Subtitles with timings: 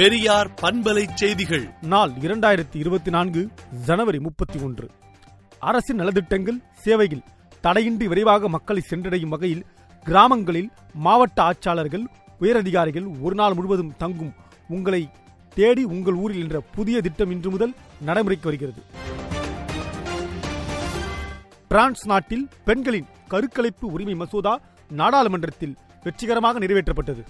[0.00, 1.70] பெரியார் பண்பலை செய்திகள்.
[1.80, 3.48] நாள் இரண்டாயிரத்தி இருபத்தி நான்கு
[3.86, 4.90] ஜனவரி முப்பத்தி ஒன்று.
[5.58, 7.22] அரசின் நலத்திட்டங்கள் சேவைகள்
[7.60, 9.64] தடையின்றி விரைவாக மக்களை சென்றடையும் வகையில்
[10.04, 12.04] கிராமங்களில் மாவட்ட ஆட்சியாளர்கள்
[12.40, 14.32] உயரதிகாரிகள் ஒரு நாள் முழுவதும் தங்கும்.
[14.68, 15.10] உங்களை
[15.54, 18.82] தேடி உங்கள் ஊரில் என்ற புதிய திட்டம் இன்று முதல் நடைமுறைக்கு வருகிறது.
[21.68, 27.24] பிரான்ஸ் நாட்டில் பெண்களின் கருக்கலைப்பு உரிமை மசோதா நாடாளுமன்றத்தில் வெற்றிகரமாக நிறைவேற்றப்பட்டது.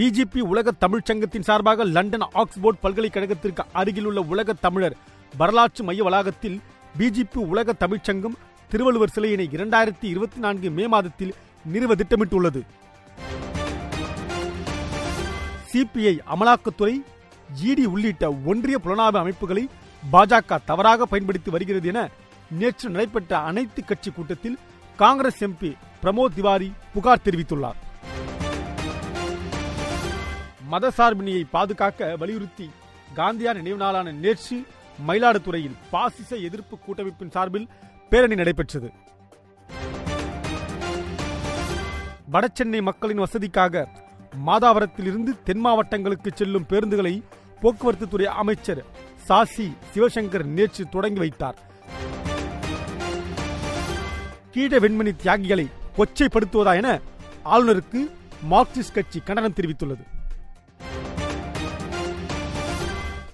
[0.00, 4.94] பிஜேபி உலக தமிழ் சங்கத்தின் சார்பாக லண்டன் ஆக்ஸ்போர்ட் பல்கலைக்கழகத்திற்கு அருகிலுள்ள உலக தமிழர்
[5.32, 6.56] வரலாற்று மைய வளாகத்தில்
[6.98, 8.36] பிஜேபி உலக தமிழ்ச்சங்கம்
[8.70, 12.62] திருவள்ளுவர் சிலையினை இரண்டாயிரத்தி இருபத்தி நான்கு மே மாதத்தில் நிறுவ திட்டமிட்டுள்ளது.
[15.72, 16.94] சிபிஐ அமலாக்கத்துறை
[17.60, 19.66] ஜிடி உள்ளிட்ட ஒன்றிய புலனாய்வு அமைப்புகளை
[20.14, 22.08] பாஜக தவறாக பயன்படுத்தி வருகிறது என
[22.62, 24.58] நேற்று நடைபெற்ற அனைத்து கட்சி கூட்டத்தில்
[25.04, 25.72] காங்கிரஸ் எம்பி
[26.02, 27.80] பிரமோத் திவாரி புகார் தெரிவித்துள்ளார்.
[30.70, 32.66] மதசார்பினியை பாதுகாக்க வலியுறுத்தி
[33.18, 34.56] காந்தியார் நினைவு நாளான நேற்று
[35.08, 37.70] மயிலாடுதுறையில் பாசிச எதிர்ப்பு கூட்டமைப்பின் சார்பில்
[38.10, 38.88] பேரணி நடைபெற்றது.
[42.34, 43.84] வடசென்னை மக்களின் வசதிக்காக
[44.48, 47.14] மாதாவரத்திலிருந்து தென் மாவட்டங்களுக்கு செல்லும் பேருந்துகளை
[47.62, 48.82] போக்குவரத்து துறை அமைச்சர்
[49.28, 51.58] சாசி சிவசங்கர் நேற்று தொடங்கி வைத்தார்.
[54.54, 55.66] கீழ வெண்மணி தியாகிகளை
[55.98, 56.88] கொச்சைப்படுத்துவதா என
[57.54, 58.00] ஆளுநருக்கு
[58.52, 60.04] மார்க்சிஸ்ட் கட்சி கண்டனம் தெரிவித்துள்ளது.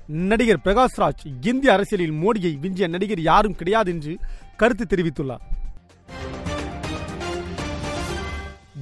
[0.09, 4.19] நடிகர் பிரகாஷ்ராஜ் இந்திய அரசியலில் மோடியை விஞ்சிய நடிகர் யாரும் கிடையாது என்று
[4.57, 5.41] கருத்து தெரிவித்துள்ளார்.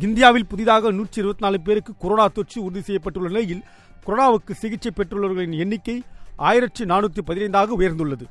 [0.01, 3.65] இந்தியாவில் புதிதாக நூற்றி இருபத்தி நாலு பேருக்கு கொரோனா தொற்று உறுதி செய்யப்பட்டுள்ள நிலையில்
[4.07, 6.03] கொரோனாவுக்கு சிகிச்சை பெற்றுள்ளவர்களின் எண்ணிக்கை
[6.37, 8.27] ஆயிரத்தி நானூற்றி பதினைந்தாக உயர்ந்துள்ளது.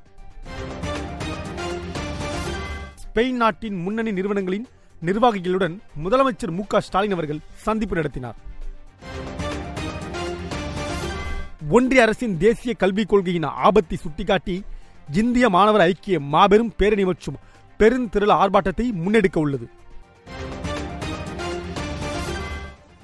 [3.04, 4.68] ஸ்பெயின் நாட்டின் முன்னணி நிறுவனங்களின்
[5.02, 8.36] நிர்வாகிகளுடன் முதலமைச்சர் மு க ஸ்டாலின் அவர்கள் சந்திப்பு நடத்தினார்.
[11.72, 14.56] ஒன்றிய அரசின் தேசிய கல்விக் கொள்கையின் ஆபத்தை சுட்டிக்காட்டி
[15.20, 17.38] இந்திய மாணவர் ஐக்கிய மாபெரும் பேரணி மற்றும்
[17.80, 19.66] பெருந்திரள் ஆர்ப்பாட்டத்தை முன்னெடுக்க உள்ளது.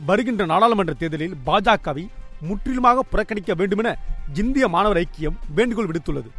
[0.05, 2.07] வருகின்ற நாடாளுமன்ற தேர்தலில் பாஜகவை
[2.41, 3.97] முற்றிலுமாக புறக்கணிக்க வேண்டுமென
[4.33, 6.29] இந்திய மாணவர் ஐக்கியம் வேண்டுகோள் விடுத்துள்ளது.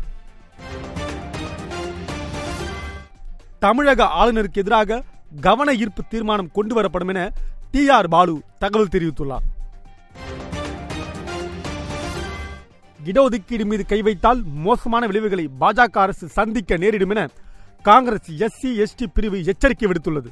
[3.59, 5.03] தமிழக ஆளுநருக்கு எதிராக
[5.41, 7.33] கவன ஈர்ப்பு தீர்மானம் கொண்டு வரப்படும் என
[7.71, 9.47] டி ஆர் பாலு தகவல் தெரிவித்துள்ளார்.
[13.11, 17.29] இடஒதுக்கீடு மீது கை வைத்தால் மோசமான விளைவுகளை பாஜக அரசு சந்திக்க நேரிடும் என
[17.83, 20.31] காங்கிரஸ் எஸ்சி எஸ்டி பிரிவு எச்சரிக்கை விடுத்துள்ளது.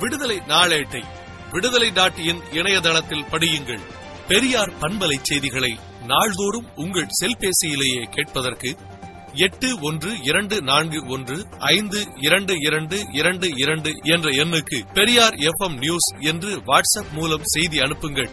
[0.00, 1.02] விடுதலை நாளேட்டை
[1.52, 3.80] விடுதலை டாட் இன் இணையதளத்தில் படியுங்கள்.
[4.28, 8.76] பெரியார் பண்பலை செய்திகளை நாள்தோறும் உங்கள் செல்பேசியிலேயே கேட்பதற்கு
[9.34, 16.08] எட்டு ஒன்று இரண்டு நான்கு ஒன்று ஐந்து இரண்டு இரண்டு இரண்டு இரண்டு என்ற எண்ணுக்கு பெரியார் எஃப் நியூஸ்
[16.20, 18.30] என்று வாட்ஸ்அப் மூலம் செய்தி அனுப்புங்கள்.